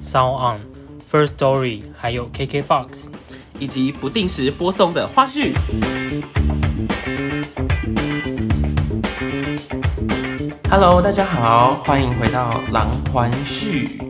[0.00, 0.60] Sound On、
[1.10, 3.08] First Story，还有 KKBox，
[3.58, 5.52] 以及不定时播送的花絮。
[10.70, 14.00] Hello，大家好，欢迎回到狼环序。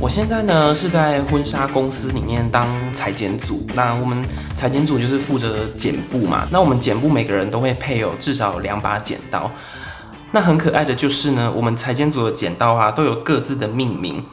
[0.00, 4.24] 我现在呢是在婚纱公司里面当裁剪组，那我们
[4.54, 6.46] 裁剪组就是负责剪布嘛。
[6.50, 9.50] 那我们剪布每个人都会配有至少两把剪刀。
[10.30, 14.24] 那很可爱的就是呢，我们裁剪组的剪刀啊都有各自的命名。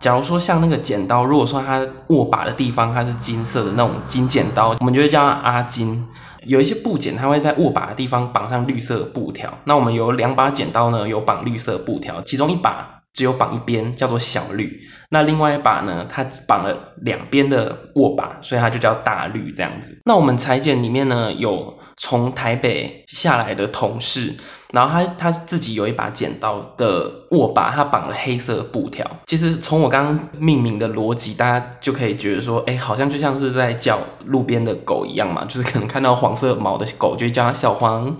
[0.00, 6.06] 假如说像那个剪刀，如果说它握把的地方它是金色的那种金剪刀，我们就会叫它阿金。
[6.44, 9.52] 有一些布剪，它会在握把的地方绑上绿色的布条。
[9.64, 12.96] 那我们有两把剪刀呢，有绑绿色布条，其中一把。
[13.12, 14.80] 只有绑一边，叫做小绿。
[15.10, 16.06] 那另外一把呢？
[16.08, 19.98] 它绑了两边的握把，所以它就叫大绿这样子。
[20.04, 24.32] 那我们裁剪里面呢，有从台北下来的同事，
[24.72, 29.04] 然后他他自己有一把剪刀的握把，他绑了黑色布条。
[29.26, 38.16] 其实从我刚刚命名的逻辑，大家就可以觉得说，哎，好像就像是在叫路边的狗一样嘛，就是可能看到黄色毛的狗，就叫它小黄。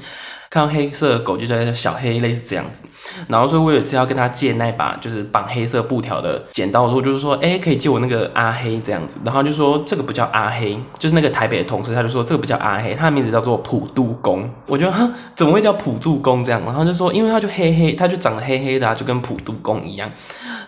[0.51, 2.83] 看到黑色的狗就叫小黑，类似这样子。
[3.29, 9.17] 然后所以我有一次要跟他借那把就是绑黑色布条的剪刀的时候，就是说，哎，可以借我那个阿黑这样子。
[9.25, 14.51] 然后就说这个不叫阿黑，就是那个台北的同事，他就说这个不叫阿黑，他的名字叫做普渡公。
[14.67, 16.61] 我觉得哈，怎么会叫普渡公这样？
[16.65, 20.11] 然后就说，因为他就黑黑，他就长得黑黑的，就跟普渡公一样。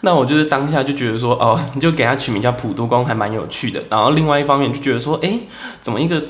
[0.02, 3.82] 那我就是当下就觉得说，哦，你就给他取名叫普渡公，还蛮有趣的。
[3.90, 5.40] 然后另外一方面就觉得说，哎，
[5.80, 6.22] 怎么一个。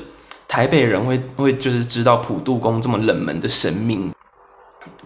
[0.53, 4.13] 台北人会会就是知道普渡宫这么冷门的神明，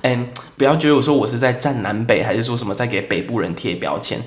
[0.02, 0.28] 嗯，
[0.58, 4.20] 不要觉得我说我是在站南北，还是说什么在给北部人贴标签，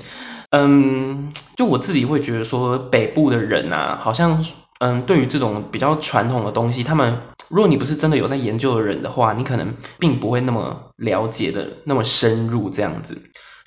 [0.49, 4.43] 嗯，就我自己会觉得说北部的人啊，好像
[4.79, 7.15] 嗯，对于这种比较传统的东西，他们
[7.49, 13.15] 如果你不是真的有在研究的人的话，你可能并不会那么了解的那么深入这样子。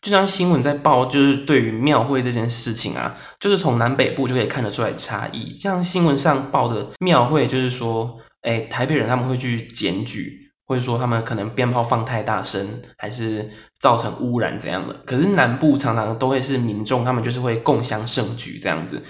[0.05, 5.51] 就像新闻在报，就是对于庙会这件事情啊，就是从南北部就可以看得出来差异。
[5.55, 13.49] 像新闻上报的庙会，就是说，哎，台北人他们会去检举，或者说他们可能鞭炮放太大声，还是
[13.81, 14.95] 造成污染怎样的。
[15.07, 19.03] 可是南部常常都会是民众，他们就是会共襄盛举这样子。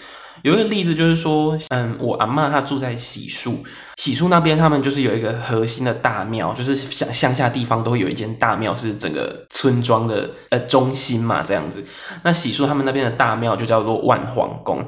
[0.44, 3.64] 有一个例子就是说，嗯，我阿妈她住在喜树，
[3.96, 11.82] 喜树那边他们就是有一个核心的大庙，就是乡乡下地方都会有一间大庙，是整个村庄的呃中心嘛，这样子。
[12.24, 14.84] 那喜树他们那边的大庙就叫做万皇宫，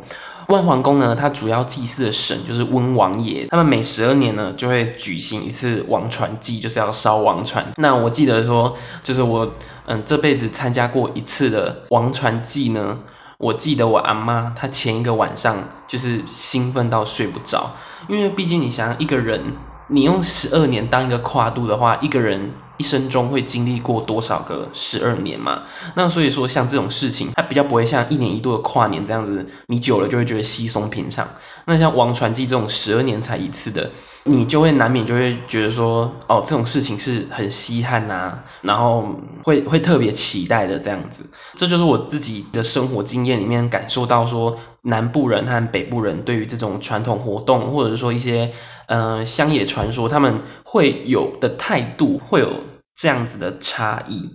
[0.48, 7.64] 万皇宫呢，它主要祭祀的神就是温王爷，他们每十二年呢就会举行一次王传祭，就是要烧王传。
[7.78, 9.50] 那我记得说，就是我
[9.86, 12.98] 嗯这辈子参加过一次的王传祭呢。
[13.38, 17.70] 我记得我阿妈，她前一个晚上就是兴奋到睡不着，
[18.08, 19.52] 因为毕竟你想一个人，
[19.88, 25.62] 你用十二年当一个跨度的话，一个人一生中会经历过多少个十二年嘛？
[25.94, 31.26] 那所以说，像这种事情，它比较不会像一年一度的跨年这样子，你久了就会觉得稀松平常。
[31.66, 33.90] 那像王传记这种十二年才一次的。
[34.28, 39.08] 你就会难免就会觉得说，哦，这种事情是很稀罕呐，然后
[39.44, 41.24] 会会特别期待的这样子。
[41.54, 48.50] 这就是我自己的生活经验里面感受到说，南部人和北部人对于这种传统活动，或者是说一些
[48.86, 52.52] 呃乡野传说，他们会有的态度会有
[52.96, 54.28] 这样子的差异。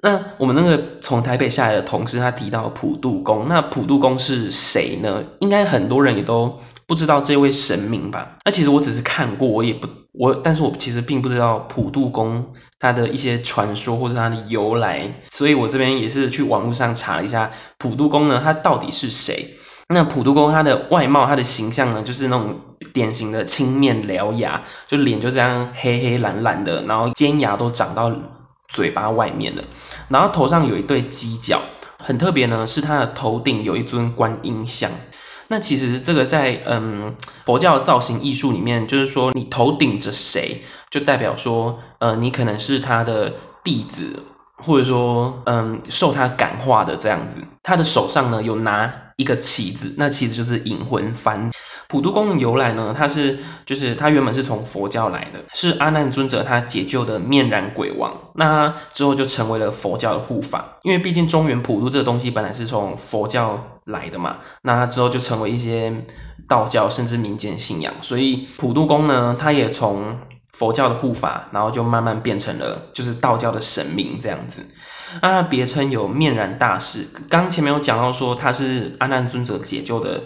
[0.00, 5.24] 那我们那个从台北下来的同事，他提到普渡公，那普渡公是谁呢？
[5.40, 8.36] 应该很多人也都不知道这位神明吧？
[8.44, 12.46] 那其实我只是看过，我也不我，但是我其实并不知道普渡公
[12.78, 19.44] 他的一些传说或者它的由来，所以我这边也是去网络上查一下普渡公呢，他到底是谁？
[19.88, 22.54] 那普渡公他的外貌，他的形象呢，就是那种
[22.92, 28.12] 典型的青面獠牙，就脸就这样黑黑蓝蓝的，然后尖牙都长到。
[28.68, 29.64] 嘴巴外面的，
[30.08, 31.60] 然后头上有一对犄角，
[31.98, 32.66] 很特别呢。
[32.66, 34.90] 是他的头顶有一尊观音像。
[35.48, 37.14] 那其实这个在嗯
[37.46, 40.58] 佛教造型艺术里面，就是说你头顶着谁，
[40.90, 43.32] 就代表说呃你可能是他的
[43.64, 44.22] 弟子，
[44.58, 47.36] 或者说嗯受他感化的这样子。
[47.62, 51.50] 他的手上呢有拿一个旗子，那旗子就是引魂幡。
[51.88, 60.76] 普渡宫的由来呢，它是就是它原本是从佛教来的，是阿难尊者他解救的面燃鬼王，那之后就成为了佛教的护法。
[60.82, 65.90] 因为毕竟中原普渡这个东西本来是从佛教来的嘛，那之后就成为一些
[66.46, 70.14] 道教甚至民间信仰，所以普渡宫呢，它也从
[70.52, 74.60] 佛教的护法，然后就慢慢变成了就是道教的神明这样子。
[75.22, 80.24] 那别称有面燃大士，刚前面有讲到说他是阿难尊者解救的。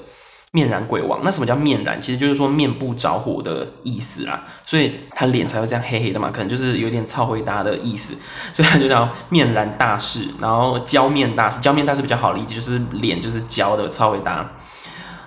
[0.54, 1.98] 面燃鬼王，那什么叫面燃？
[1.98, 8.14] 其实就是说面部着火的意思啦，所以他脸才会这样黑黑的嘛，可能就是有点超回答的意思，
[8.52, 14.52] 所以他就叫面燃大士，然后焦面大士，焦面大士比较好理解，就是脸就是焦的超回答。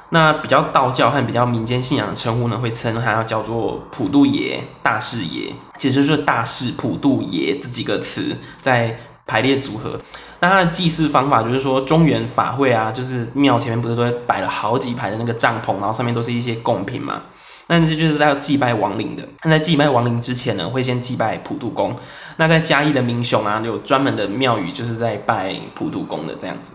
[0.10, 9.98] 那比较道教和比较民间信仰的称呼呢，会称他叫做普渡爷、大士爷，其实就是大士、普渡爷这几个词在排列组合。
[10.40, 17.22] 那他的祭祀方法就是说，中原法会啊，就是庙前面不是都摆了好几排的那个帐篷，然后上面都是一些贡品嘛。
[17.68, 19.28] 那这就是要祭拜亡灵的。
[19.44, 21.96] 那在祭拜亡灵之前呢，会先祭拜普渡公。
[22.38, 26.68] 那在嘉义的民雄啊，有专门的庙宇，就是在拜普渡公的这样子。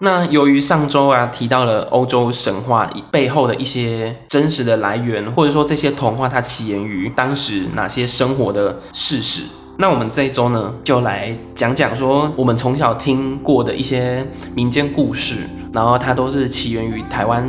[0.00, 9.42] 那由于上周啊提到了欧洲神话背后的一些真实的来源，或者说这些童话它起源于当时哪些生活的事实。
[9.80, 15.36] 那我们这一周呢，就来讲讲说我们从小听过的一些民间故事，
[15.72, 17.48] 然后它都是起源于台湾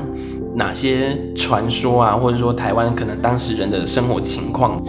[0.53, 4.79] 哪些传说啊，或者说台湾可能当时人的生活情况。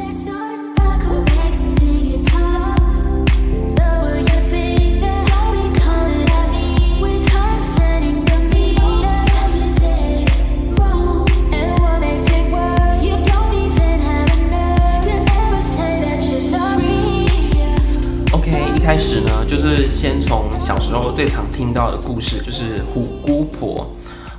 [18.81, 23.89] 开始呢，就是先从小时候最常听到的故事，就是虎姑婆。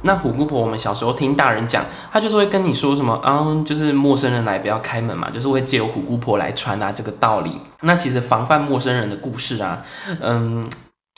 [0.03, 7.55] 那虎姑婆，我们小时候听大人讲，她就是会跟你说什么啊，就是陌生人来不要开门嘛，就是会借由虎姑婆来传达这个道理。
[7.81, 9.83] 那其实防范陌生人的故事啊，
[10.19, 10.67] 嗯，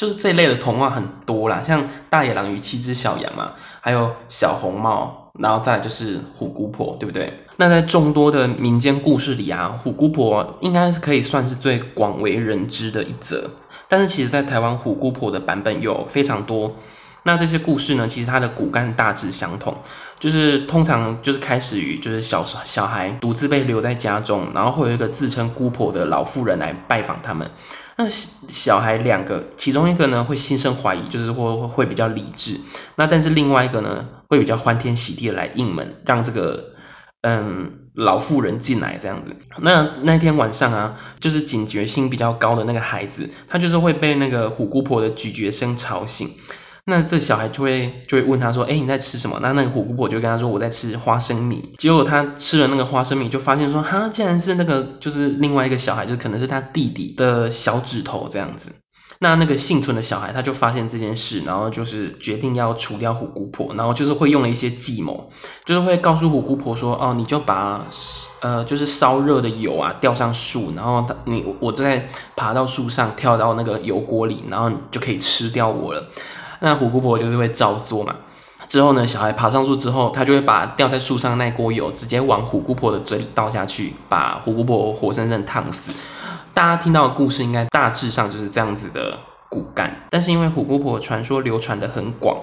[0.04, 7.32] 就是这一类的童话很多啦，像大野狼与七只小羊嘛，还有小红帽，然后再就是虎姑婆，对不对？
[7.56, 13.50] 那在众多的民间故事里啊，虎姑婆应该是可以算是最广为人知的一则。
[13.88, 16.76] 但是其实，在台湾虎姑婆的版本有非常多。
[17.24, 19.74] 那这些故事呢，其实它的骨干大致相同，
[20.20, 27.50] 就是通常就是开始于就是小小孩独自被留在家中，然后会有一个自称姑婆的老妇人来拜访他们。
[27.98, 32.60] 那小孩两个，其中一个呢会心生怀疑，就是会会比较理智。
[32.96, 36.72] 那但是另外一个呢，会比较欢天喜地的来应门，让这个。
[37.26, 39.34] 嗯，老妇人进来这样子。
[39.62, 46.28] 那那天晚上啊，就是警觉性比较高的那个孩子，他就是会被那个虎姑婆的咀嚼声吵醒。
[46.86, 58.70] 那这小孩就会就会问他说：“哎，你在吃什么？”那那个虎姑婆就跟他说：“我在吃花生米。”结果他吃了那个花生米，就发现说：“哈，竟然是那个就是另外一个小孩，就可能是他弟弟的小指头这样子。”
[59.20, 65.32] 那那个幸存的小孩，他就发现这件事，然后就是决定要除掉虎姑婆，然后就是会用了一些计谋，
[65.64, 67.88] 就是会告诉虎姑婆说：“哦，你就把
[68.42, 76.06] 呃，就是烧热的油啊吊上树，然后他你我正在爬到树上跳到那个油锅里，然后你就可以吃掉我了。”
[76.64, 78.16] 那虎姑婆就是会照做嘛。
[78.70, 85.92] 之后呢，小孩爬上树之后，他就会把掉在树上那锅油直接往虎姑婆的嘴里倒下去，把虎姑婆活生生烫死。
[86.54, 89.20] 大家听到的故事应该大致上就是这样子的
[89.50, 92.38] 骨干，但是因为虎姑婆传说流传的很广，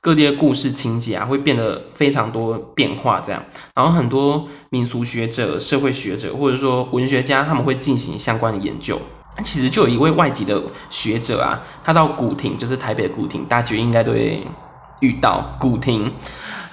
[0.00, 3.42] 各地的故事情节啊会变得非常多变化，这样，
[3.74, 9.00] 然后很多民俗学者、社会学者或者说文学家他们会进行相关的研究。
[9.42, 14.46] 其实就有一位外籍的学者啊，他到古亭，就是台北的古亭，大家觉得应该都会
[15.00, 16.12] 遇到古亭。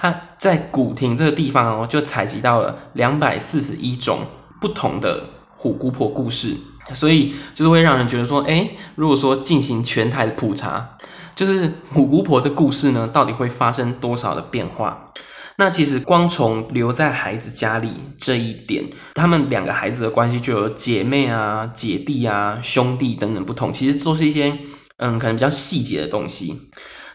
[0.00, 4.20] 他在古亭这个地方哦，就采集到了两百四十一种
[4.60, 5.24] 不同的
[5.56, 6.56] 虎姑婆故事。
[6.92, 10.96] 所以就是会让人觉得说，哎，如果说进行全台的普查，
[11.36, 15.12] 就是虎姑婆的故事呢，到底会发生多少的变化？
[15.56, 24.56] 那其实光从留在孩子家里这一点，他们两个孩子的关系就有姐妹啊、姐弟啊、兄弟等等不同，其实都是一些
[24.96, 26.54] 嗯，可能比较细节的东西。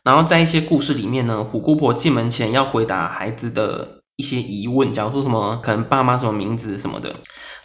[0.04, 7.16] 然后在一些故事里面呢，虎姑婆进门前要回答孩子的一些疑问，假如说什么可能爸妈什么名字什么的。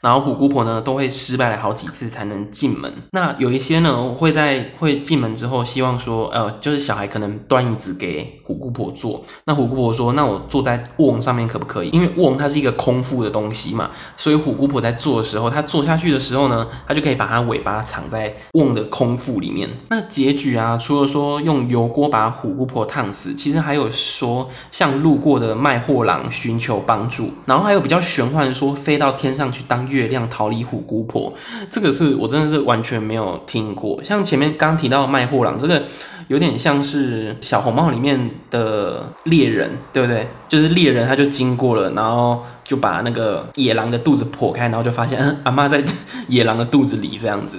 [0.02, 2.92] 然后虎姑婆呢都会失败了好几次才能进门。
[3.12, 9.22] 那有一些呢会在会进门之后，希望说，呃，就是小孩可能端椅子给虎姑婆坐。
[9.44, 11.90] 那虎姑婆说，那我坐在瓮上面可不可以？
[11.90, 19.68] 因为瓮它是一个空腹的东西嘛，所以虎姑婆在坐的时候，她坐下去的时候呢，她就可以把它尾巴藏在瓮的空腹里面。
[19.90, 27.30] 那结局啊，除了说用油锅把虎姑婆烫死，其实还有说像路过的卖货郎、寻求帮助。
[27.46, 31.32] 然后还有比较玄幻说飞到天上去当月亮逃离虎姑婆，
[31.70, 34.02] 这个是我真的是完全没有听过。
[34.02, 35.82] 像前面刚提到卖货郎，这个
[36.28, 40.26] 有点像是小红帽里面的猎人，对不对？
[40.48, 45.84] 就是猎人他就经过了，然后就把那个野狼的肚子剖开，然后就发现阿妈在
[46.28, 47.56] 野狼的肚子里这样子。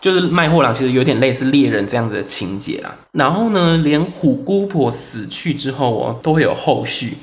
[0.00, 2.94] 就是卖货郎其实有点类似猎人这样子的情节啦。
[3.12, 7.16] 然后呢，连虎姑婆死去之后哦，都会有后续，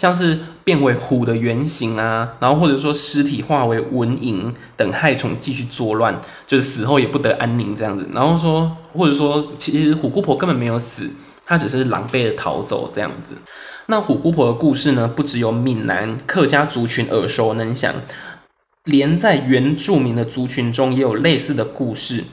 [0.00, 8.08] 像是变为虎的原形啊，然后或者说尸体化为蚊蝇等害虫继续作乱，就是死后也不得安宁这样子。
[8.10, 11.10] 然后说，或者说其实虎姑婆根本没有死，
[11.44, 13.34] 她只是狼狈的逃走这样子。
[13.88, 17.94] 那虎姑婆的故事呢，不只有闽南客家族群耳熟能详。
[18.84, 22.24] 连在原住民的族群中也有类似的故事。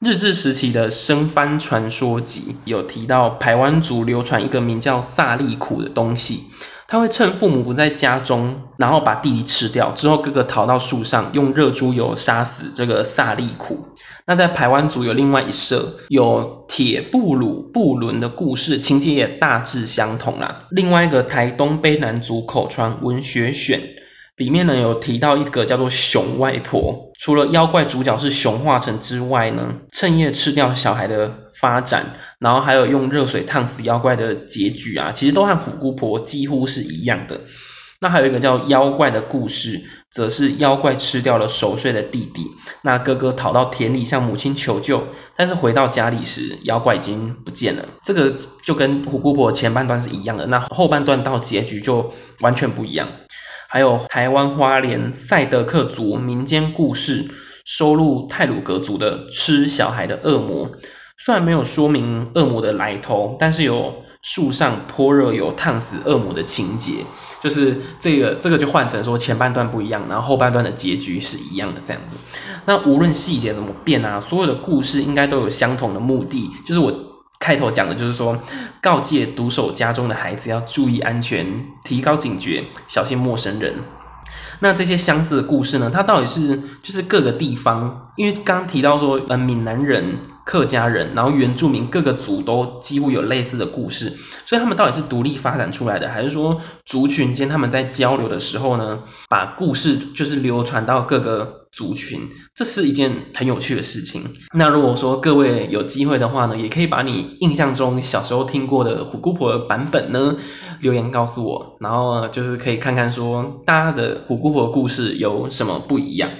[0.00, 6.40] 日治时期的《生番传说集》有提到，排湾族流传一个名叫萨利苦的东西，
[6.86, 13.88] 他会趁父母不在家中，然后把弟弟吃掉，之后哥哥逃到树上，用热猪油杀死这个萨利苦。
[14.26, 20.66] 那在排湾族有另外一社，有铁布鲁布伦的故事，情节也大致相同啦。
[20.70, 23.80] 另外一个台东卑南族口传文学选。
[24.36, 32.04] 里面呢有提到一个叫做熊外婆，除了妖怪主角是熊化成之外呢，趁夜吃掉小孩的发展，
[32.38, 37.40] 然后还有用热水烫死妖怪的结局啊，其实都和虎姑婆几乎是一样的。
[38.00, 39.80] 那还有一个叫妖怪的故事，
[40.10, 42.44] 则是妖怪吃掉了熟睡的弟弟，
[42.82, 45.06] 那哥哥逃到田里向母亲求救，
[45.36, 47.84] 但是回到家里时，妖怪已经不见了。
[48.04, 53.08] 这个就跟虎姑婆前半段是一样的，那后半段到结局就完全不一样。
[53.68, 57.24] 还有台湾花莲赛德克族民间故事
[57.64, 60.70] 收录泰鲁格族的吃小孩的恶魔，
[61.18, 67.04] 虽然没有说明恶魔的来头，但是有树上泼热油烫死恶魔的情节，
[67.40, 72.16] 就是这个这个就换成说前半段不一样，然后后半段的结局是一样的这样子。
[72.66, 76.92] 那无论细节怎么变啊，所有的故事应该都有相同的目的，就是我。
[77.40, 78.38] 开头讲的就是说，
[78.80, 81.44] 告诫独守家中的孩子要注意安全，
[81.84, 83.74] 提高警觉，小心陌生人。
[84.60, 85.90] 那这些相似的故事呢？
[85.92, 88.12] 它到底是就是各个地方？
[88.16, 94.12] 因为刚刚提到说，呃，闽南人、客家人，然后原住民各个族都几乎有类似的故事，
[94.46, 101.60] 所以他们到底是独立发展出来的，还是说族群间他们在交流的时候呢，把故事就是流传到各个？
[101.74, 102.20] 族群，
[102.54, 104.22] 这是一件很有趣的事情。
[104.52, 110.36] 那如果说各位有机会的话呢，也可以把你印象中小时候听过的虎姑婆的版本呢
[110.80, 116.30] 留言告诉我，然后就是可以看看说大家的虎姑婆故事有什么不一样。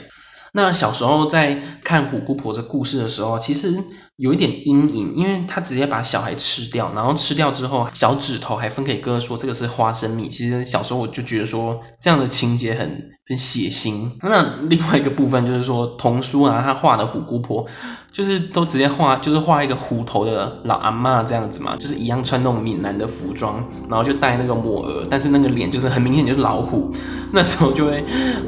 [0.56, 3.74] 那小时候在看虎姑婆这故事的时候，其实
[4.16, 10.28] 有一点阴影，因为他直接把小孩吃掉，然后吃掉之后，小指头还分给哥哥说这个是花生米。
[10.28, 14.08] 其实小时候我就觉得说这样的情节很很血腥。
[14.22, 17.66] 那另外一个部分就是说童书啊，他画的虎姑婆。
[18.14, 23.56] 就是都直接画，就是画一个虎头的老阿妈这样子嘛，就是一样穿那种闽南的服装，
[23.88, 26.88] 然后就戴那个抹额，但是那个脸就是很明显就是老虎。
[27.32, 28.04] 那时候就会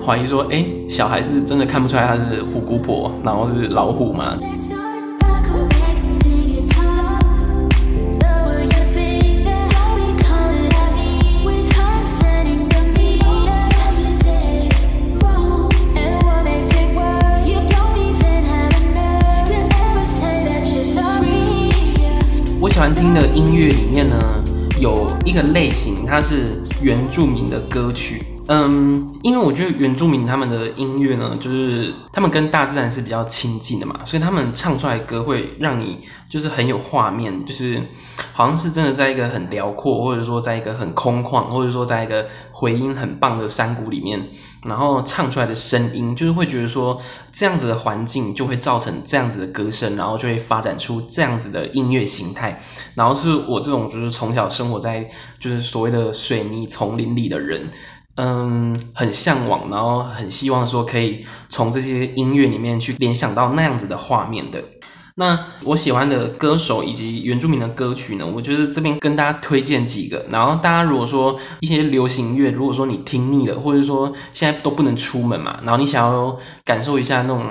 [0.06, 4.38] 怀疑说，哎，小孩是真的看不出来他是虎姑婆，然后是老虎吗？
[22.76, 24.44] 喜欢听的音乐里面呢，
[24.78, 28.22] 有一个类型，它是原住民的歌曲。
[28.48, 37.82] 嗯，因为我觉得原住民他们的音乐呢，就是他们跟大自然是比较亲近的嘛，所以他们唱出来的歌会让你就是很有画面，就是
[38.34, 44.28] 好像是真的在一个很辽阔，或者说在一个很空旷，或者说在一个回音很棒的山谷里面。
[44.68, 47.00] 然后唱出来的声音，就是会觉得说
[47.32, 52.60] 这样子的环境就会造成这样子的歌声，然后就会发展出这样子的音乐形态。
[52.94, 55.08] 然后是我这种就是从小生活在
[55.38, 57.70] 就是所谓的水泥丛林里的人，
[58.16, 64.62] 嗯，很向往，然后很希望说可以从这些音乐里面去联想到那样子的画面的。
[65.18, 68.26] 那我喜欢的歌手以及原住民的歌曲呢？
[68.26, 70.22] 我觉得这边跟大家推荐几个。
[70.28, 77.46] 然后大家如果说一些流行乐，如果说你听腻了，或者说现在都不能出门嘛，然后你想要感受一下那种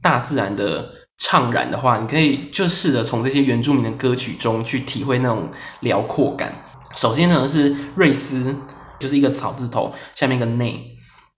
[0.00, 0.90] 大自然的
[1.20, 5.50] 怅然的话，你可以就试着从这些原住民的歌曲中去体会那种
[5.80, 6.64] 辽阔感。
[6.96, 8.56] 首先呢是瑞斯，
[8.98, 10.91] 就是一个草字头下面一个内。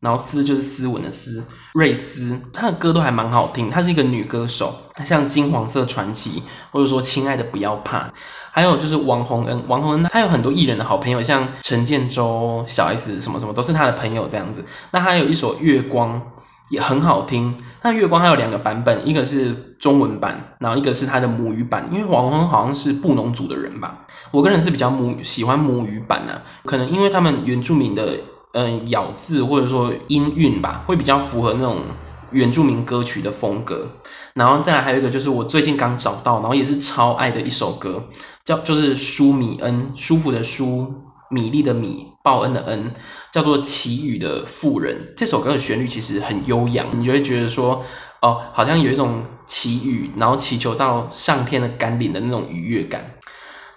[0.05, 1.43] 然后斯就是斯文的斯，
[1.73, 3.71] 瑞斯，她的歌都还蛮好听。
[3.71, 8.13] 她是一个女歌手，像金黄色传奇，或者说亲爱的不要怕，
[8.51, 14.63] 还有就是王洪恩，王洪恩他有很多艺人的好朋友，像陈建州、小 S 什么什么都是他的朋友这样子。
[14.91, 16.21] 那他有一首月光
[16.69, 21.89] 也很好听，那月光还有两个版本，一个是中文版，然后一个是他的母语版。
[21.91, 28.19] 因为王洪恩好像是布农族的人吧，我个人是比较母喜欢母语版啊，可能因为他们原住民的。
[28.55, 31.83] 嗯，咬字或者说音韵吧，会比较符合那种
[32.31, 33.89] 原住民歌曲的风格。
[34.33, 38.05] 然后再来还有一个就是我最近刚找到，然后也是超爱的一首歌，
[38.45, 40.87] 叫就是舒米恩，舒服的舒，
[41.31, 42.93] 米粒的米，报恩的恩，
[43.33, 45.13] 叫做祈雨的妇人。
[45.17, 47.85] 这首歌的旋律其实很悠扬，你就会觉得说，
[48.23, 53.15] 哦，好像有一种祈雨，然后祈求到上天的甘霖的那种愉悦感。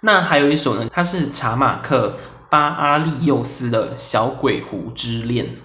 [0.02, 2.14] 那还有一首呢，它是查马克。
[2.50, 5.56] 巴阿利幼斯的小鬼狐之恋，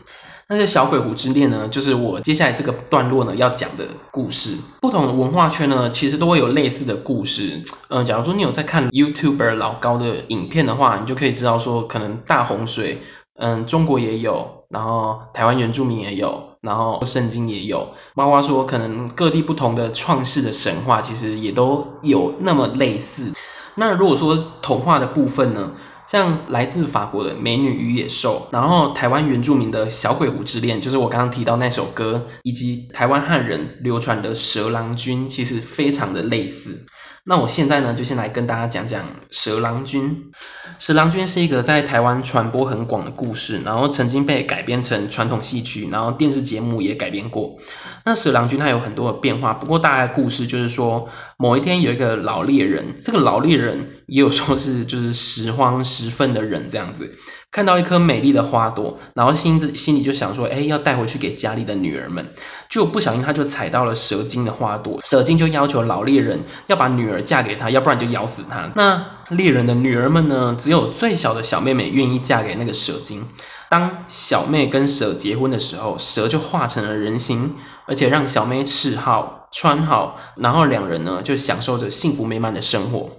[0.49, 4.57] 那这小鬼狐之恋呢，就是我接下来这个段落呢要讲的故事。
[4.81, 7.63] 不同的文化圈呢，其实都会有类似的故事。
[7.87, 13.01] 嗯，假如说你有在看 YouTuber 老高的影片的话，你就可以知道说，可能大洪水，
[13.37, 23.31] 嗯，中国也有，然后台湾原住民也有，然后圣经也有，包括说可能各地不同的创世的神话，其实也都有那么类似。
[23.75, 25.71] 那如果说童话的部分呢？
[26.13, 36.85] 像来自法国的《美女与野兽》，然后台湾原住民的小鬼狐之恋，就是我刚刚提到那首歌，以及台湾汉人流传的蛇郎君，其实非常的类似。
[37.25, 39.01] 那我现在呢，就先来跟大家讲讲
[39.31, 40.29] 蛇郎君。
[40.77, 47.55] 蛇郎君是一个在台湾传播很广的故事，然后曾经被改编成传统戏曲，然后电视节目也改编过。
[48.03, 57.09] 那蛇郎君他有很多的变化，不过大概故事就是说，某一天有一个老猎人，这个老猎人也有说是就是拾荒拾粪的人这样子。
[57.53, 62.25] 看到一颗美丽的花朵，然后心子心里就想说，哎，要带回去给家里的女儿们。
[62.67, 68.71] 就不小心他就踩到了蛇精的花朵，蛇精就要求老猎人要把女儿嫁给他，要不然就咬死他。
[68.73, 73.23] 那猎人的女儿们呢，只有最小的小妹妹愿意嫁给那个蛇精。
[73.69, 77.53] 当小妹跟蛇结婚的时候，蛇就化成了人形，
[77.85, 83.11] 而且让小妹吃好穿好，然后两人呢就享受着幸福美满的生活。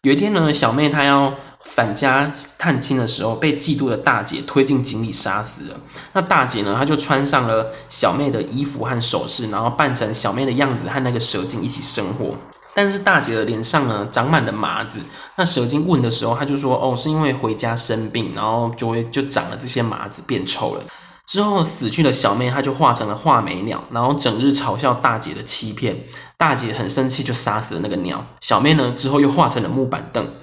[0.00, 1.34] 有一天呢，小妹她要。
[1.64, 5.80] 返家探亲的时候，被嫉妒的大姐推进井里杀死了。
[6.12, 12.36] 那大姐呢，她就穿上了小妹的衣服和首饰，然后扮成小妹的样子，和那个蛇精一起生活。
[12.76, 14.98] 但是大姐的脸上呢，长满了麻子。
[15.36, 20.82] 那蛇精问的时候，她就说：“哦，是因为回家生病，然后就会就长了这些麻子，变臭了。”
[21.26, 26.04] 之后死去的小妹，她就化成了画眉鸟，然后整日嘲笑大姐的欺骗。
[26.36, 28.26] 大姐很生气，就杀死了那个鸟。
[28.40, 30.34] 小妹呢，之后又化成了木板凳。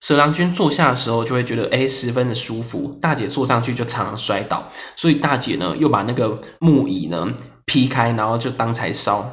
[0.00, 2.96] 蛇郎君坐下的时候，就会觉得哎，十分的舒服。
[3.00, 7.34] 大姐坐上去就常常摔倒，所以大姐呢又把那个木椅呢
[7.66, 9.24] 劈开，然后就当柴烧。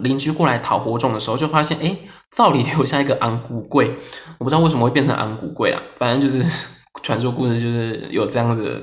[0.00, 1.96] 邻居过来讨火种的时候，就发现哎，
[2.30, 3.96] 灶里留下一个昂古柜，
[4.38, 6.44] 我不知道为什么会变成昂古柜啊，反正就是
[7.02, 8.80] 传说故事就是有这样的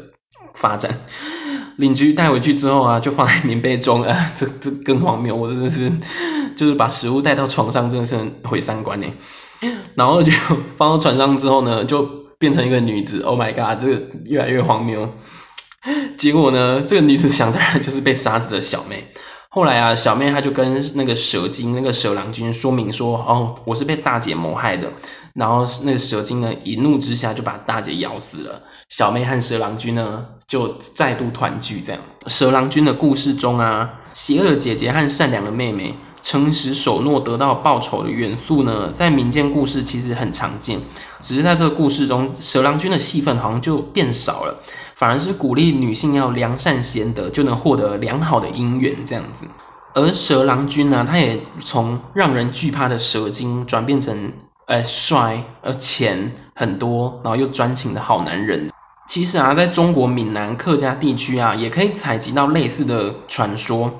[0.55, 0.93] 发展。
[1.77, 5.91] 邻居带回去之后啊，就放在棉被中啊，这这更荒谬，我真的是
[6.55, 9.07] 就是把食物带到床上，真的是毁三观呢。
[9.95, 10.31] 然后就
[10.77, 12.03] 放到船上之后呢，就
[12.37, 13.21] 变成一个女子。
[13.21, 15.09] Oh my god，这个越来越荒谬。
[16.17, 19.07] 结果呢，这个女子想当然就是被杀死的小妹。
[19.49, 24.91] 后来啊，小妹她就跟那个蛇精、那个蛇郎君说明说：“哦，我是被大姐谋害的。”
[25.35, 28.63] 然后那个蛇精呢，一怒之下就把大姐咬死了。
[28.89, 31.83] 小妹和蛇郎君呢，就再度团聚。
[31.85, 35.93] 这样，蛇郎君的故事中啊，邪恶的姐姐和善良的妹妹。
[36.23, 40.79] 诚实守诺得到报酬的元素呢，在民间故事其实很常见，
[41.19, 44.55] 只是在这个故事中，蛇郎君的戏份好像就变少了，
[44.95, 49.45] 反而是鼓励女性要良善贤德，就能获得良好的姻缘这样子。
[49.93, 54.31] 而蛇郎君呢，他也从让人惧怕的蛇精转变成，
[54.67, 58.71] 呃，帅而钱很多，然后又专情的好男人。
[59.09, 63.91] 其实啊，在中国闽南客家地区啊，也可以采集到类似的传说。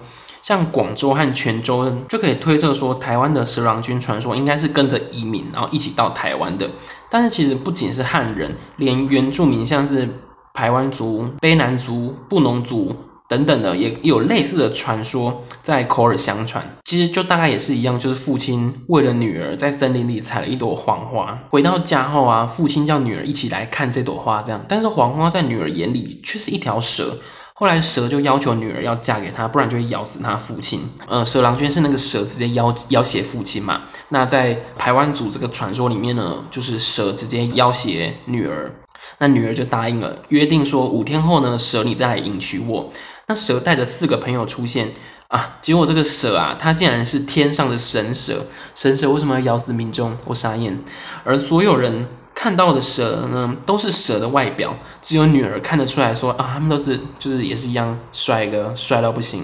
[0.44, 6.70] 像广州和泉州就可以推测说，台湾的蛇郎君传说应该是跟着移民，然后一起到台湾的。
[7.10, 10.08] 但是其实不仅是汉人，连原住民像是
[10.54, 12.94] 排湾族、卑南族、布农族
[13.30, 16.62] 等等的，也有类似的传说在口耳相传。
[16.84, 24.66] 其实就大概也是一样，就是父亲为了女儿在森林里采了一朵黄花，回到家后啊，父亲叫女儿一起来看这朵花，这样。
[24.68, 27.18] 但是黄花在女儿眼里却是一条蛇。
[27.56, 30.82] 后来蛇就要求女儿要嫁给他，不然就会咬死他父亲。
[31.08, 33.84] 呃，蛇郎君是那个蛇直接要要挟父亲嘛？
[34.10, 38.74] 那在台湾族这个传说里面呢，就是蛇直接要挟女儿，
[39.20, 42.92] 那女儿就答应了，约定说五天后呢，蛇你再来迎娶我。
[43.28, 44.90] 那蛇带着四个朋友出现
[45.28, 48.48] 啊，结果这个蛇啊，它竟然是天上的神蛇。
[48.74, 50.18] 神蛇为什么要咬死民众？
[50.26, 50.84] 我傻眼。
[51.24, 59.44] 而所有人看到的蛇呢，都是蛇的外表，只有女儿看得出来说啊，他们都是就是也是一样帅哥，帅到不行。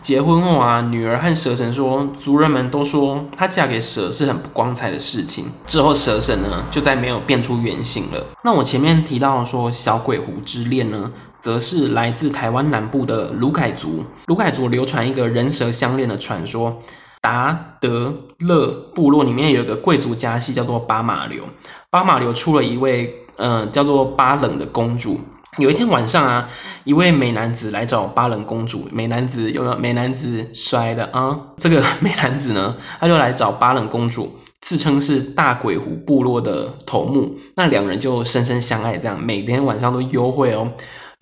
[0.00, 5.46] 结婚后啊，女儿和蛇神说，族人们都说她嫁给蛇是很不光彩的事情。
[5.66, 8.24] 之后蛇神呢，就再没有变出原形了。
[8.44, 14.04] 那我前面提到说小鬼狐之恋呢，则是来自台湾南部的卢凯族。
[14.26, 16.78] 卢凯族流传一个人蛇相恋的传说。
[17.22, 21.44] 达德勒部落里面有一个贵族家系叫做巴马流，
[21.88, 25.20] 巴马流出了一位呃叫做巴冷的公主。
[25.58, 26.48] 有一天晚上啊，
[26.82, 28.88] 一位美男子来找巴冷公主。
[28.90, 31.38] 美男子有没有美男子摔的啊？
[31.58, 37.36] 这个美男子呢，他就来找巴冷公主，自称是大鬼湖部落的头目。
[37.54, 40.72] 那两人就深深相爱，这样每天晚上都幽会哦。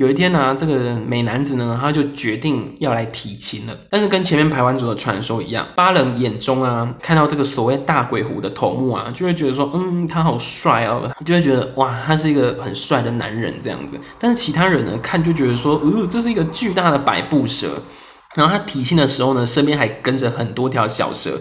[0.00, 3.76] 有一天呢，这个美男子呢，他就决定要来提亲了。
[3.90, 14.00] 但是跟前面排湾族的传说一样，巴冷眼中啊，看到这个所谓大鬼狐的头目啊，就会觉得说，嗯，他好帅哦，就会觉得哇，他是一个很帅的男人这样子。
[14.18, 17.68] 但是其他人呢，看就觉得说，呃，这是一个巨大的百步蛇。
[18.34, 21.38] 然后他提亲的时候呢，身边还跟着很多条小蛇。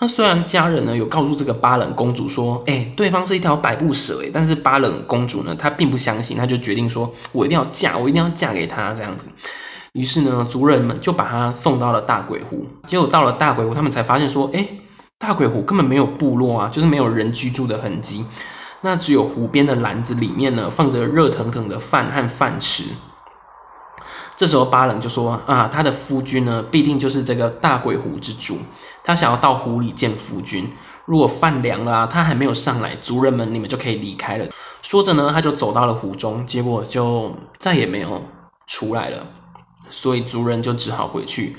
[0.00, 9.26] 那虽然家人呢有告诉这个巴冷公主说，哎，对方是一条百步蛇，哎，但是巴冷公主呢，她并不相信，她就决定说，我一定要嫁，我一定要嫁给他这样子。
[9.92, 12.64] 于是呢，族人们就把她送到了大鬼湖。
[12.86, 14.68] 结果到了大鬼湖，他们才发现说，哎，
[15.18, 18.24] 大鬼湖根本没有部落啊，就是没有人居住的痕迹。
[18.82, 22.84] 那只有湖边的篮子里面呢，放着热腾腾的饭和饭吃。
[24.36, 28.56] 这时候巴冷就说，啊，他的夫君呢，必定就是这个大鬼湖之主。
[29.08, 30.70] 他想要到湖里见夫君，
[31.06, 34.44] 如果饭凉了，他还没有上来，族人们你们就可以离开了。
[34.82, 38.22] 说着呢，他就走到了湖中，结果就再也没有
[38.66, 39.26] 出来了。
[39.88, 41.56] 所以族人就只好回去。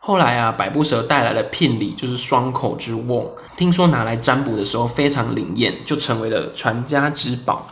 [0.00, 7.66] 后来啊，百步蛇带来了聘礼，就是双口之瓮，听说拿来占卜的时候非常灵验，就成为了传家之宝。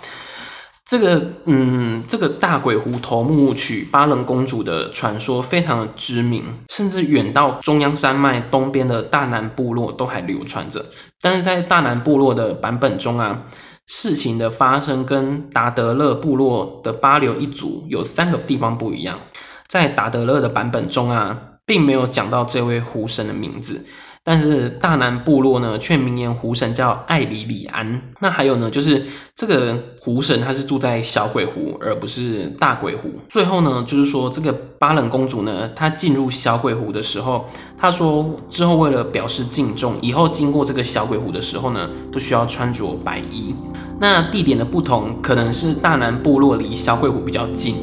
[0.89, 10.87] 这个，嗯，这个大鬼狐头目娶巴冷公主的传说非常的知名，甚至远到中央山脉东边的大南部落都还流传着。
[11.21, 13.43] 但是在大南部落的版本中啊，
[13.87, 19.21] 事情的发生跟达德勒部落的巴流一族有三个地方不一样。
[19.67, 23.85] 在达德勒的版本中啊，并没有讲到这位狐神的名字。
[24.31, 28.03] 但是大南部落呢，却名言湖神叫艾里里安。
[28.21, 29.03] 那还有呢，就是
[29.35, 33.09] 这个湖神他是住在小鬼湖，而不是大鬼湖。
[33.31, 37.47] 最后呢，就是说这个巴冷公主呢，她进入小鬼湖的时候，
[37.79, 43.55] 她说之后为了表示敬重，以后经过这个小鬼湖的时候呢，都需要穿着白衣。
[43.99, 47.77] 那地点的不同，可能是大南部落离小鬼湖比较近，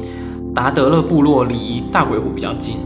[0.54, 2.76] 达德勒部落离大鬼湖比较近。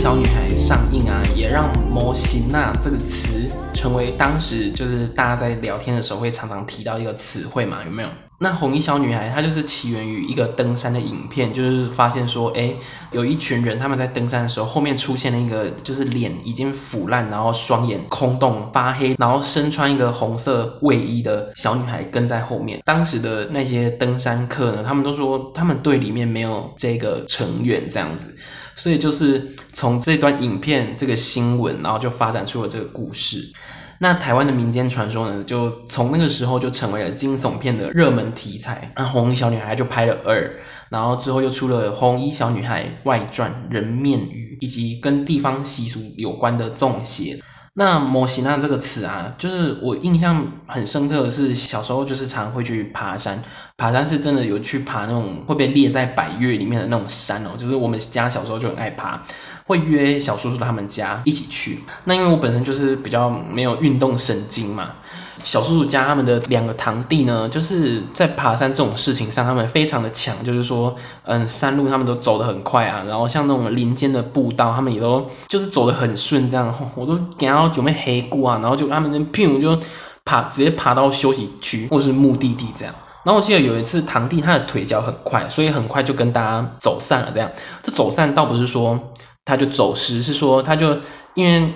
[0.00, 7.84] 小女孩上映啊，也让“模型娜”这个词成为当时就是大家在聊天的时候会常常提到一个词汇嘛？
[7.84, 8.08] 有没有？
[8.38, 12.74] 那红衣小女孩她就是起源于一个登山的影片，就是发现说，哎，
[13.12, 22.80] 有一群人他们在登山的时候，后面出现了一个就是脸已经腐烂，然后双眼空洞发黑，然后身穿一个红色卫衣的小女孩跟在后面。
[22.86, 28.34] 当时的那些登山客呢，他们都说他们队里面没有这个成员这样子。
[28.80, 33.52] 所以就是从这段影片、这个新闻，然后就发展出了这个故事。
[33.98, 38.90] 那台湾的民间传说呢，就从那个时候就成为了惊悚片的热门题材。
[38.96, 40.50] 那红衣小女孩就拍了二，
[40.88, 47.38] 然后之后又出了《红衣小女孩外传》、人面鱼，以及跟地方习俗有关的重邪。
[47.74, 53.40] 那模型啊这个词啊，就是我印象很深刻的是小时候就是常会去爬山，
[53.76, 59.22] 爬山是真的有去爬那种会被列在百岳里面的那种山哦，就是我们家小时候就很爱爬，
[59.66, 61.78] 会约小叔叔他们家一起去。
[62.04, 64.96] 那因为我本身就是比较没有运动神经嘛。
[65.42, 70.34] 小叔叔家他们的两个堂弟呢，就是在爬山这种事情上，他们非常的强。
[70.44, 76.50] 就是说，嗯，山路他们都走得很快啊，然后像那种林间的步道，他们也都就是走得很顺。
[76.50, 79.78] 这样，我都给他准备黑锅啊，然后就他们那屁就
[80.24, 82.94] 爬，直接爬到休息区或是目的地这样。
[83.24, 87.30] 然后我记得有一次堂弟他的腿脚很快，所以很快就跟大家走散了。
[87.32, 87.50] 这样，
[87.82, 88.98] 这走散倒不是说
[89.44, 90.96] 他就走失，是说他就。
[91.34, 91.72] 因为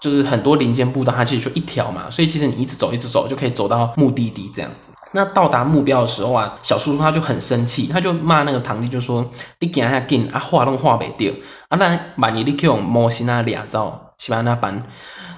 [0.00, 4.90] 就是很多林间步道，它其实就一条嘛，所以其实你一直走，一直走就可以走到目的地这样子。
[5.12, 9.30] 那到达目标的时候啊，小叔叔他就很生气，他就骂那个堂弟，就说
[9.60, 11.32] ：“你行下紧啊，画都画袂掉
[11.68, 14.86] 啊，那万一你去用模型啊俩照，喜欢那班。”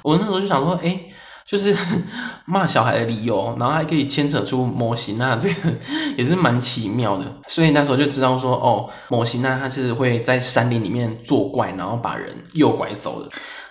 [0.03, 0.99] 我那时候就想说，哎、
[1.49, 1.75] 就是
[2.45, 5.55] 骂小孩的理由，然后还可以牵扯出模型啊，这个
[6.19, 7.25] 也是蛮奇妙的。
[7.47, 13.31] 所以那时候就知道说，哦，模型啊，他是会在山林里面作怪，然后把人诱拐走的。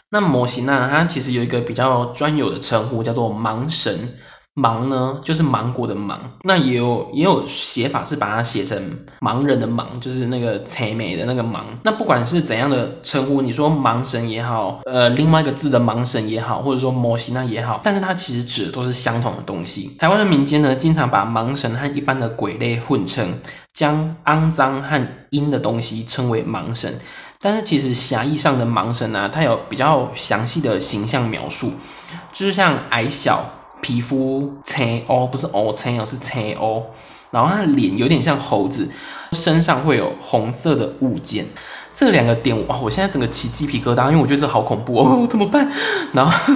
[0.10, 4.18] 那模型啊，它其实有一个比较专有的称呼，叫做盲神。
[4.58, 8.82] 盲呢，就是芒果的芒，那也有也有写法是把它写成
[9.20, 11.60] 盲人的盲，就是那个采美的那个盲。
[11.84, 19.96] 那不管是怎样的称呼，你说盲神也好，呃，另外一个字的盲神也好，或者说摩西那也好，但是它其实指的都是相同的东西。
[20.00, 23.32] 台湾的民间呢，经常把盲神和一般的鬼类混称，
[23.76, 26.98] 将肮脏和阴的东西称为盲神。
[27.40, 31.72] 但是其实狭义上的盲神啊，它有比较详细的形象描述，
[32.34, 33.46] 就是像矮小。
[33.82, 36.84] 皮肤青哦，不是哦青哦，是青哦。
[37.30, 38.88] 然后他的脸有点像猴子，
[39.34, 41.46] 身上会有红色的物件。
[41.94, 45.68] 这两个点哦，我现在整个起鸡皮疙瘩，因为我觉得这好恐怖哦， 怎么办？
[46.14, 46.54] 然后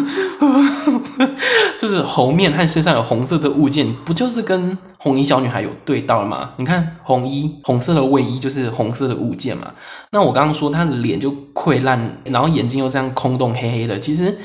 [1.80, 6.52] 就是猴面和身上有红色的物件，不就是跟红衣小女孩有对到了吗？
[6.58, 9.74] 你看红衣红色的卫衣就是红色的物件嘛。
[10.12, 14.38] 那我刚刚说他的脸就溃烂，然后眼睛又这样空洞黑黑的，其实。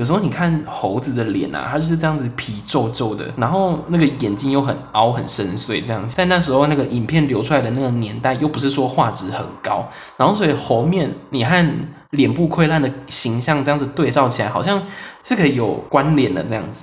[0.00, 6.14] 有时候你看猴子的脸啊，它就是这样子皮皱皱的，然后那个眼睛又很凹很深邃这样子。
[6.16, 9.86] 在那时候那个影片流出来的那个年代，又不是说画质很高，
[10.16, 11.70] 然后所以猴面你和
[12.12, 14.82] 脸部溃烂的形象这样子对照起来，好像
[15.22, 16.80] 是可以有关联的这样子。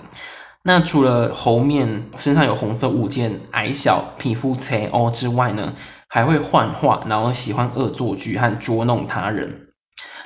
[0.62, 5.74] 那除了猴面身上有红色物件、矮小、皮肤青凹之外呢，
[6.08, 9.67] 还会幻化，然后喜欢恶作剧和捉弄他人。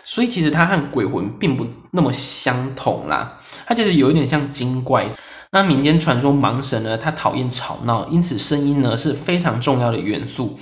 [0.04, 5.10] 所以其实它和鬼魂并不那么相同啦，它其实有一点像精怪。
[5.52, 10.58] 那民间传说盲神呢，他讨厌吵闹，因此声音呢是非常重要的元素。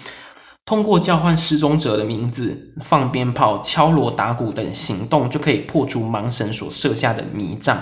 [0.66, 7.78] 通过叫唤失踪者的名字、放鞭炮、敲锣打鼓等行动，就可以破除盲神所设下的迷障。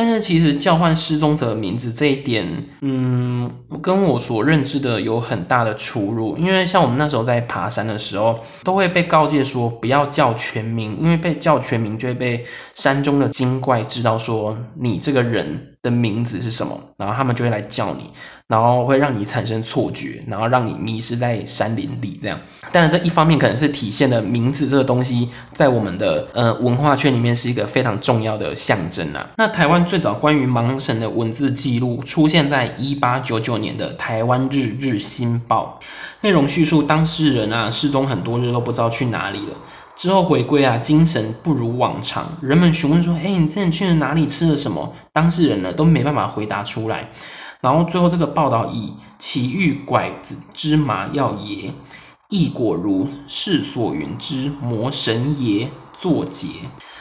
[0.00, 3.50] 但是其实叫唤失踪者的名字这一点，嗯，
[3.82, 6.38] 跟我所认知的有很大的出入。
[6.38, 18.10] 因为像我们那时候在爬山的时候，都会被告诫说不要叫全名，因为被叫全名就会被山中的精怪知道说你这个人的名字是什么，然后他们就会来叫你，
[18.48, 22.38] 然后会让你产生错觉，然后让你迷失在山林里这样。
[22.70, 29.26] 当然，这一方面可能是体现了名字这个东西在我们的呃文化圈里面是一个非常重要的象征啊。
[29.38, 35.78] 那台湾最早关于盲神的文字记录出现在一八九九年的《台湾日日新报》，
[36.20, 39.56] 内容叙述当事人啊失踪很多日都不知道去哪里了。
[40.00, 42.26] 之后回归啊，精神不如往常。
[42.40, 44.26] 人们询问说：“哎，你之前去了哪里？
[44.26, 47.10] 吃了什么？”当事人呢都没办法回答出来。
[47.60, 51.74] 然后最后这个报道以“奇遇拐子之麻药爷”。
[52.30, 56.48] 亦果如世所云之魔神爷作结，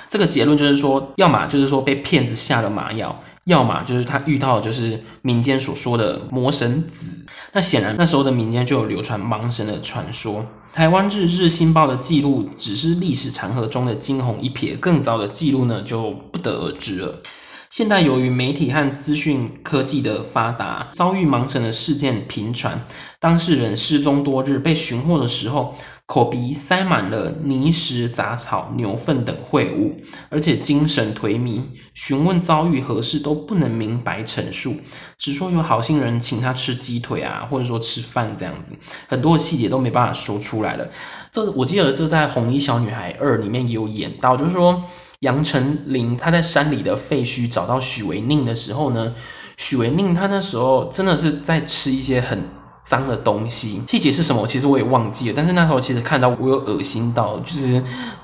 [0.09, 3.17] 这个结论就是说，要么就是说被骗子下了麻药，
[3.49, 7.25] 要么就是他遇到的就是民间所说的魔神子。
[7.51, 10.45] 那显然那时候的民间就有流传盲神的传说。
[10.71, 17.23] 台湾日日新报的记录只是历史长河中的惊鸿一瞥，更早的记录呢就不得而知了。
[17.69, 22.83] 现代由于媒体和资讯科技的发达，遭遇盲神的事件频传。
[23.19, 25.75] 当事人失踪多日，被寻获的时候，
[26.07, 31.61] 口鼻塞满了泥石、杂草、牛粪等秽物，而且精神颓靡，
[31.93, 34.75] 询问遭遇何事都不能明白陈述，
[35.19, 38.75] 只说有好心人请他吃鸡腿啊，或者说吃饭这样子，
[39.07, 40.87] 很多细节都没办法说出来了。
[41.31, 44.83] 这我记得这在《红衣小女孩二》里面也有演到，就是说。
[45.19, 49.13] 杨丞琳他在山里的废墟找到许维宁的时候呢，
[49.57, 52.41] 许维宁他那时候真的是在吃一些很
[52.85, 54.47] 脏的东西，细节是什么？
[54.47, 55.33] 其实我也忘记了。
[55.35, 57.73] 但是那时候其实看到我有恶心到，就是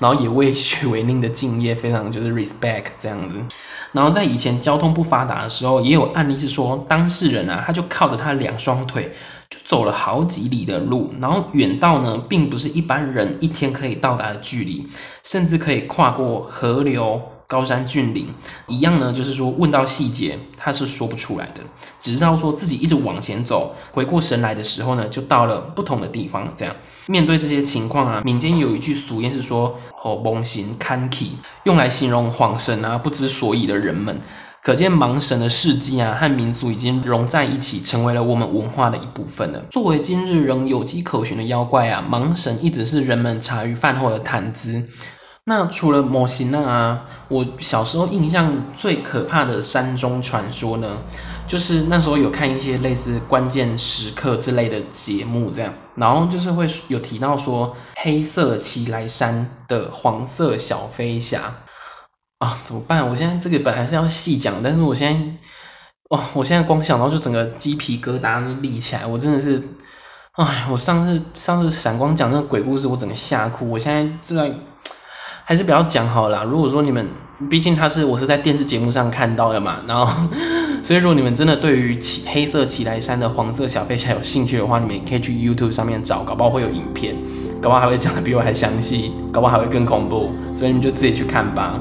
[0.00, 3.36] 然后也为许维宁的敬业非常就是 respect 这样子。
[3.92, 9.12] 然后在以前交通不发达的时候，也有案例是说当事人啊，他就靠着他两双腿
[9.48, 14.86] 就走了好几里的路，然后远到呢，并不是一般人一天可以到达的距离，
[15.22, 18.28] 甚至可以跨过河流、高山峻岭，
[18.66, 21.60] 一样呢，就是说问到细节，他是说不出来的，
[22.00, 26.52] 只知道说自己一直往前走，回过神来的时候呢，就到了不同的地方。
[26.56, 26.74] 这样
[27.06, 34.20] 面对这些情况啊，民间有一句俗谚是说“吼蒙行看气”，用来形容恍神啊、不知所以的人们。
[34.66, 39.62] 可见盲神的事迹啊和民俗已经融在一起，成为了我们文化的一部分了。
[39.70, 44.82] 作为今日仍有迹可循的妖怪啊，盲神一直是人们茶余饭后的谈资。
[45.44, 50.96] 那除了模型啊，我小时候印象最可怕的山中传说呢，
[51.46, 61.54] 就是那时候有看一些类似关键时刻之类的节目，这样，然后就是会有提到说黑色奇来山的黄色小飞侠
[62.38, 63.08] 啊，怎么办？
[63.08, 65.20] 我现在这个本来是要细讲，但是我现在，
[66.10, 69.62] 哇，我现在光想到就整个鸡皮疙瘩立起来，我真的是，
[70.32, 74.52] 哎，我上次上次闪光讲那个鬼故事，我整个吓哭，我现在就在。
[75.48, 76.42] 还是不要讲好了。
[76.42, 77.06] 如果说你们，
[77.48, 80.12] 毕竟他是我是在电视节目上看到的嘛，然后，
[80.86, 87.16] 所以如果你们真的对于奇黑色奇来山的黄色小飞侠有兴趣的话，你们也可以去 YouTube 上面找，搞不好会有影片，
[87.60, 91.80] 搞不好还会讲的比我还详细，搞不好还会更恐怖，所以你们就自己去看吧。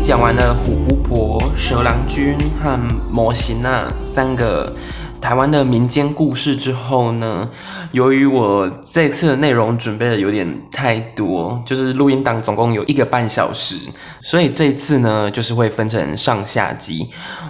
[0.00, 2.78] 讲完了虎姑婆、蛇郎君和
[3.12, 4.76] 模型那三个
[5.20, 7.50] 台湾的民间故事之后呢，
[7.90, 13.76] 由于我这次的内容准备的有点太多，就是录音档总共有一个半小时，
[14.22, 17.04] 所以这次呢就是会分成上下集。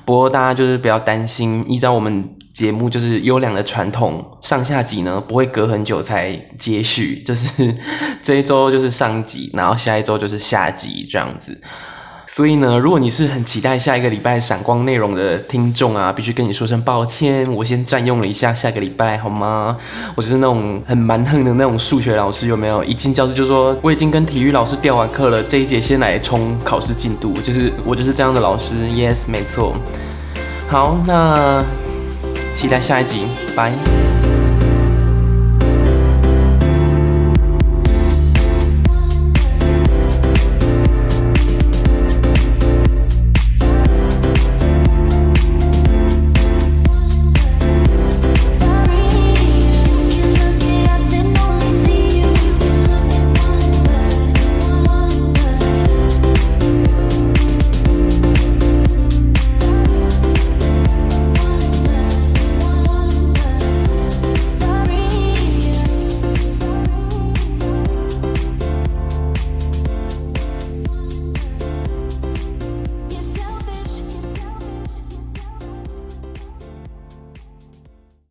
[0.06, 7.74] 不过大家就是不要担心，依照我们节目就是优良的传统，上下集呢不会隔很久才接续，就是
[8.22, 11.60] 这一周就是上集，然后下一周就是下集这样子。
[12.28, 19.76] 所以呢，如果你是很期待下一个礼拜闪光内容的听众啊，必须跟你说声抱歉，我先占用了一下下个礼拜，好吗？
[20.16, 22.82] 我就是那种很蛮横的那种数学老师，有没有？
[22.82, 28.74] 一进教室就说我已经跟体育老师调完课了，这一节先来冲考试进度，就是我就是这样的老师。
[28.74, 29.74] Yes，没错。
[30.68, 31.64] 好，那
[32.56, 33.22] 期待下一集，
[33.56, 34.15] 拜。